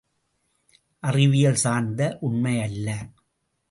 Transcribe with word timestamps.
அறிவியல் 0.99 1.55
சார்ந்த 1.55 2.17
உண்மையல்ல. 2.21 2.89